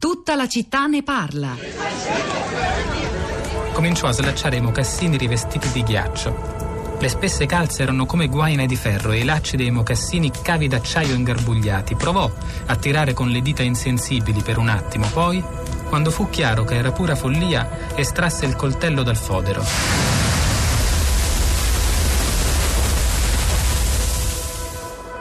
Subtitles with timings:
[0.00, 1.54] Tutta la città ne parla.
[3.74, 6.96] Cominciò a slacciare i mocassini rivestiti di ghiaccio.
[6.98, 11.12] Le spesse calze erano come guaine di ferro e i lacci dei mocassini cavi d'acciaio
[11.12, 11.96] ingarbugliati.
[11.96, 12.32] Provò
[12.64, 15.44] a tirare con le dita insensibili per un attimo, poi,
[15.90, 19.62] quando fu chiaro che era pura follia, estrasse il coltello dal fodero.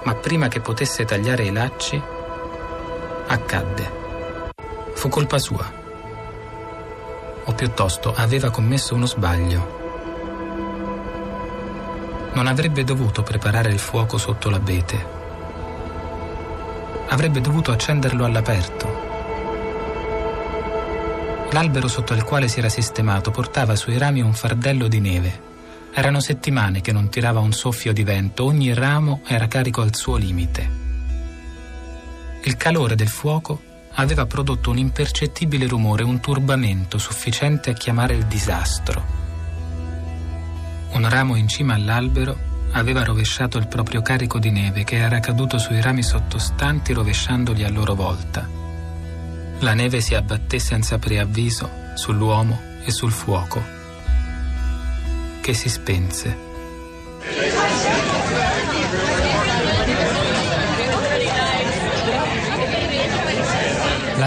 [0.05, 2.01] Ma prima che potesse tagliare i lacci,
[3.27, 3.98] accadde.
[4.99, 5.65] Fu colpa sua.
[7.45, 9.77] O piuttosto aveva commesso uno sbaglio.
[12.33, 15.05] Non avrebbe dovuto preparare il fuoco sotto l'abete.
[17.07, 18.87] Avrebbe dovuto accenderlo all'aperto.
[21.51, 25.41] L'albero sotto il quale si era sistemato portava sui rami un fardello di neve.
[25.93, 30.17] Erano settimane che non tirava un soffio di vento, ogni ramo era carico al suo
[30.17, 30.69] limite.
[32.43, 38.25] Il calore del fuoco aveva prodotto un impercettibile rumore, un turbamento sufficiente a chiamare il
[38.25, 39.17] disastro.
[40.91, 45.57] Un ramo in cima all'albero aveva rovesciato il proprio carico di neve che era caduto
[45.57, 48.47] sui rami sottostanti rovesciandoli a loro volta.
[49.59, 53.61] La neve si abbatté senza preavviso sull'uomo e sul fuoco,
[55.41, 56.47] che si spense.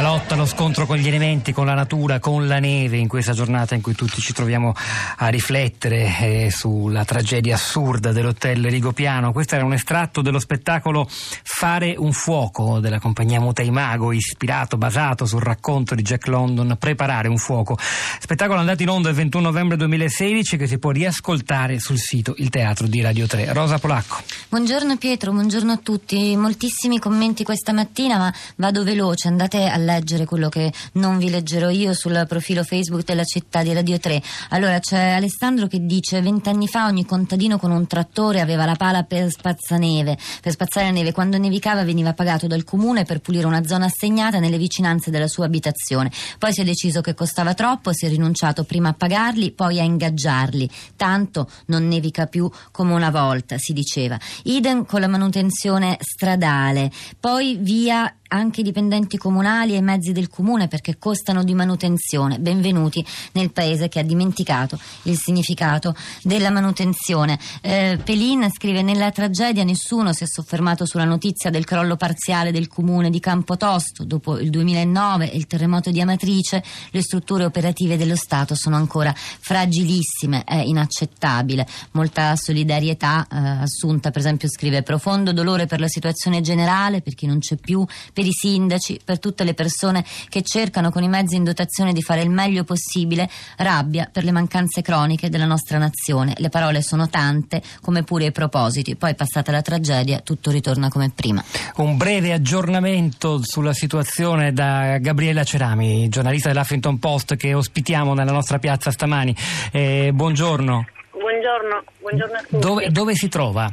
[0.03, 3.77] Lotta, lo scontro con gli elementi, con la natura, con la neve in questa giornata
[3.77, 4.75] in cui tutti ci troviamo
[5.19, 9.33] a riflettere eh, sulla tragedia assurda dell'hotel Rigopiano.
[9.33, 15.41] Questo era un estratto dello spettacolo Fare un fuoco della compagnia Mutaimago, ispirato, basato sul
[15.41, 17.79] racconto di Jack London, Preparare un fuoco.
[17.79, 22.49] Spettacolo andato in onda il 21 novembre 2016 che si può riascoltare sul sito Il
[22.49, 23.53] Teatro di Radio 3.
[23.53, 24.17] Rosa Polacco.
[24.49, 26.35] Buongiorno Pietro, buongiorno a tutti.
[26.37, 29.29] Moltissimi commenti questa mattina, ma vado veloce.
[29.29, 33.73] Andate a leggere quello che non vi leggerò io sul profilo Facebook della città di
[33.73, 34.23] Radio 3.
[34.51, 39.03] Allora c'è Alessandro che dice: Vent'anni fa ogni contadino con un trattore aveva la pala
[39.03, 41.13] per spazzaneve, per spazzare la neve.
[41.13, 45.47] Quando nevicava veniva pagato dal comune per pulire una zona assegnata nelle vicinanze della sua
[45.47, 46.11] abitazione.
[46.39, 49.83] Poi si è deciso che costava troppo, si è rinunciato prima a pagarli, poi a
[49.83, 50.69] ingaggiarli.
[50.97, 54.19] Tanto non nevica più come una volta, si diceva.
[54.45, 56.91] Idem con la manutenzione stradale.
[57.19, 62.39] Poi via anche i dipendenti comunali e i mezzi del comune perché costano di manutenzione.
[62.39, 67.39] Benvenuti nel paese che ha dimenticato il significato della manutenzione.
[67.61, 72.69] Eh, Pelin scrive: Nella tragedia nessuno si è soffermato sulla notizia del crollo parziale del
[72.69, 74.05] comune di Campotosto.
[74.05, 79.15] Dopo il 2009 e il terremoto di Amatrice, le strutture operative dello Stato sono ancora
[79.15, 80.45] fragilissime.
[80.45, 81.67] È inaccettabile.
[81.93, 87.27] Molta solidarietà eh, assunta, per esempio, scrive: Profondo dolore per la situazione generale, per chi
[87.27, 91.09] non c'è più, per per i sindaci, per tutte le persone che cercano con i
[91.09, 95.79] mezzi in dotazione di fare il meglio possibile, rabbia per le mancanze croniche della nostra
[95.79, 96.35] nazione.
[96.37, 98.95] Le parole sono tante, come pure i propositi.
[98.95, 101.43] Poi, passata la tragedia, tutto ritorna come prima.
[101.77, 108.61] Un breve aggiornamento sulla situazione da Gabriella Cerami, giornalista dell'Huffington Post che ospitiamo nella nostra
[108.61, 109.35] piazza stamani.
[109.73, 110.87] Eh, buongiorno.
[111.11, 112.59] Buongiorno, buongiorno a tutti.
[112.59, 113.69] Dove, dove si trova?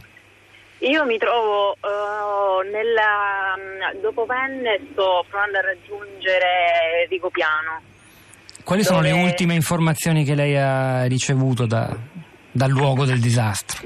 [0.79, 3.53] Io mi trovo uh, nella,
[4.01, 7.81] dopo Penne, sto provando a raggiungere Rigopiano.
[8.63, 11.89] Quali sono le ultime informazioni che lei ha ricevuto da,
[12.51, 13.85] dal luogo del disastro?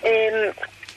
[0.00, 0.52] Eh,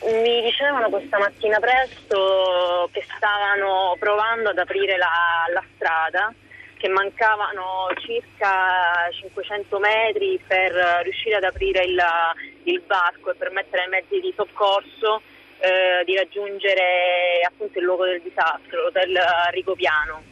[0.05, 5.11] mi dicevano questa mattina presto che stavano provando ad aprire la,
[5.53, 6.33] la strada
[6.83, 10.73] che mancavano circa 500 metri per
[11.03, 11.97] riuscire ad aprire il,
[12.63, 15.21] il varco e permettere ai mezzi di soccorso
[15.59, 19.17] eh, di raggiungere appunto il luogo del disastro, l'hotel
[19.51, 20.23] Rigopiano.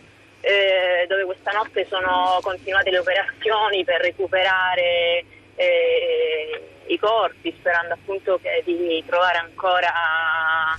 [0.41, 5.23] Eh, dove questa notte sono continuate le operazioni per recuperare
[5.55, 10.77] eh, i corpi, sperando appunto che, di trovare ancora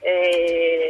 [0.00, 0.81] eh,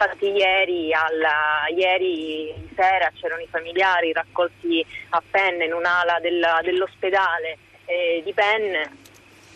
[0.00, 7.58] infatti ieri, alla, ieri, sera c'erano i familiari raccolti a Penne in un'ala del, dell'ospedale
[7.84, 8.96] eh, di Penne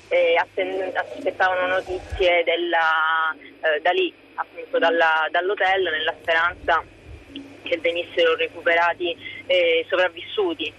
[0.09, 6.85] e atten- aspettavano notizie della, eh, da lì, appunto dalla, dall'hotel, nella speranza
[7.63, 9.17] che venissero recuperati
[9.47, 10.73] eh, sopravvissuti.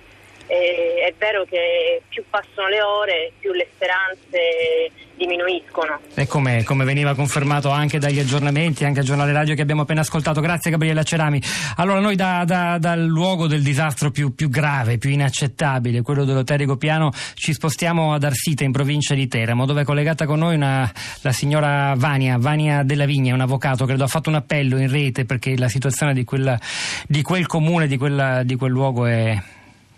[0.47, 6.00] E è vero che più passano le ore, più le speranze diminuiscono.
[6.13, 10.01] E come, come, veniva confermato anche dagli aggiornamenti, anche al giornale radio che abbiamo appena
[10.01, 10.42] ascoltato.
[10.42, 11.42] Grazie Gabriella Cerami.
[11.77, 16.59] Allora noi da, da, dal luogo del disastro più, più, grave, più inaccettabile, quello dell'hotel
[16.59, 20.92] Rigopiano, ci spostiamo ad Arsita in provincia di Teramo, dove è collegata con noi una,
[21.21, 25.25] la signora Vania, Vania Della Vigna, un avvocato, credo ha fatto un appello in rete
[25.25, 26.59] perché la situazione di, quella,
[27.07, 29.38] di quel comune, di, quella, di quel luogo è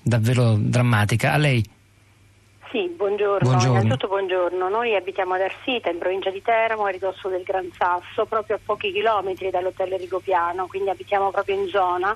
[0.07, 1.33] davvero drammatica.
[1.33, 1.63] A lei.
[2.71, 3.47] Sì, buongiorno.
[3.47, 3.75] buongiorno.
[3.75, 4.69] Innanzitutto buongiorno.
[4.69, 8.59] Noi abitiamo ad Arsita, in provincia di Teramo, a ridosso del Gran Sasso, proprio a
[8.63, 12.15] pochi chilometri dall'hotel Rigopiano, quindi abitiamo proprio in zona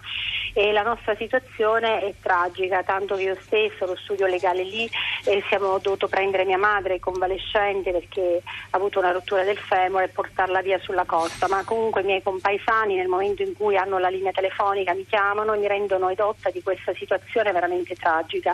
[0.53, 4.89] e la nostra situazione è tragica, tanto che io stesso, lo studio legale lì,
[5.25, 10.09] eh, siamo dovuto prendere mia madre convalescente perché ha avuto una rottura del femore e
[10.09, 14.09] portarla via sulla costa, ma comunque i miei compaesani nel momento in cui hanno la
[14.09, 18.53] linea telefonica mi chiamano e mi rendono edotta di questa situazione veramente tragica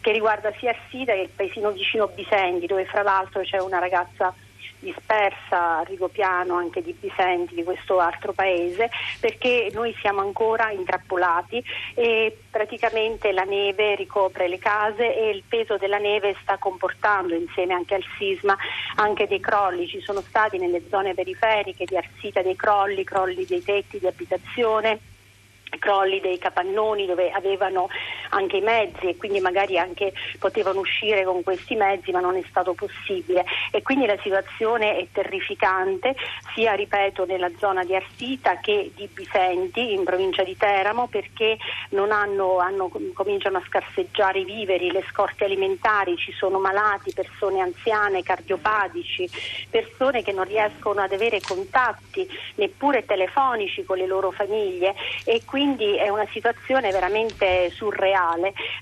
[0.00, 4.34] che riguarda sia Arsita che il paesino vicino Bisendi, dove fra l'altro c'è una ragazza
[4.78, 8.90] dispersa a Rigopiano anche di Bisenti, di questo altro paese,
[9.20, 11.62] perché noi siamo ancora intrappolati
[11.94, 17.74] e praticamente la neve ricopre le case e il peso della neve sta comportando insieme
[17.74, 18.56] anche al sisma
[18.96, 19.86] anche dei crolli.
[19.86, 25.00] Ci sono stati nelle zone periferiche di Arsita dei crolli, crolli dei tetti di abitazione
[25.78, 27.88] crolli dei capannoni dove avevano
[28.30, 32.42] anche i mezzi e quindi magari anche potevano uscire con questi mezzi ma non è
[32.48, 36.16] stato possibile e quindi la situazione è terrificante
[36.54, 41.56] sia ripeto nella zona di Arsita che di Bisenti in provincia di Teramo perché
[42.08, 48.22] hanno, hanno, cominciano a scarseggiare i viveri, le scorte alimentari, ci sono malati, persone anziane,
[48.22, 49.28] cardiopatici,
[49.70, 54.94] persone che non riescono ad avere contatti neppure telefonici con le loro famiglie
[55.24, 58.17] e quindi quindi è una situazione veramente surreale.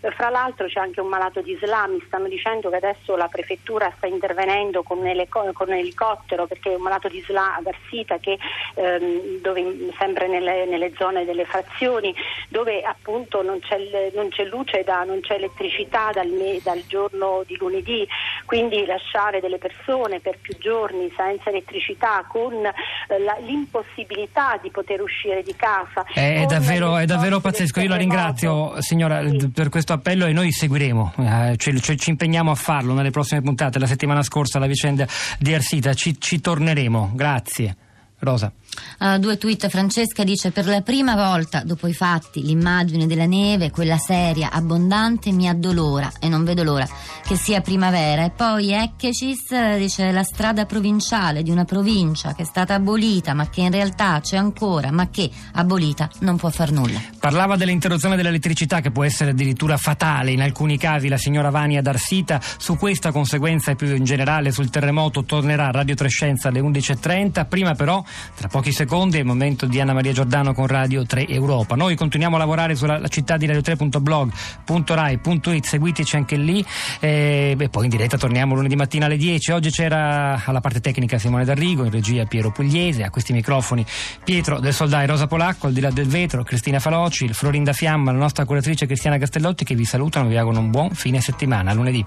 [0.00, 3.92] Eh, fra l'altro c'è anche un malato di Islam, stanno dicendo che adesso la prefettura
[3.96, 4.98] sta intervenendo con,
[5.28, 8.38] con un elicottero perché è un malato di Islam ad Arsita che
[8.74, 12.14] ehm, dove, sempre nelle, nelle, zone delle frazioni
[12.48, 13.76] dove appunto non c'è,
[14.14, 16.30] non c'è luce, da, non c'è elettricità dal,
[16.62, 18.06] dal giorno di lunedì,
[18.44, 25.00] quindi lasciare delle persone per più giorni senza elettricità con eh, la, l'impossibilità di poter
[25.02, 26.04] uscire di casa.
[26.12, 27.80] È davvero, è davvero pazzesco.
[27.80, 29.20] Io la ringrazio, signora,
[29.52, 33.78] per questo appello e noi seguiremo, eh, ci, ci, impegniamo a farlo nelle prossime puntate.
[33.78, 35.06] La settimana scorsa la vicenda
[35.38, 37.12] di Arsita, ci, ci torneremo.
[37.14, 37.76] Grazie.
[38.18, 38.52] Rosa.
[38.98, 43.70] Uh, due tweet, Francesca dice per la prima volta dopo i fatti l'immagine della neve,
[43.70, 46.86] quella seria, abbondante, mi addolora e non vedo l'ora
[47.26, 48.24] che sia primavera.
[48.24, 53.48] E poi Eccecis dice la strada provinciale di una provincia che è stata abolita ma
[53.48, 57.00] che in realtà c'è ancora ma che abolita non può far nulla.
[57.18, 62.40] Parlava dell'interruzione dell'elettricità che può essere addirittura fatale in alcuni casi la signora Vania D'Arsita.
[62.56, 67.46] Su questa conseguenza e più in generale sul terremoto tornerà Radio Trescenza alle 11.30.
[67.48, 68.02] Prima però,
[68.34, 71.74] tra pochi secondi, è il momento di Anna Maria Giordano con Radio 3 Europa.
[71.74, 76.64] Noi continuiamo a lavorare sulla città di radio3.blog.rai.it, seguiteci anche lì
[77.00, 79.50] e, e poi in diretta torniamo lunedì mattina alle 10.
[79.52, 83.84] Oggi c'era alla parte tecnica Simone D'Arrigo, in regia Piero Pugliese, a questi microfoni
[84.24, 88.18] Pietro del Soldai Rosa Polacco, al di là del vetro Cristina Faloci, Florinda Fiamma, la
[88.18, 91.72] nostra curatrice Cristiana Castellotti che vi salutano e vi auguro un buon fine settimana.
[91.72, 92.04] Lunedì.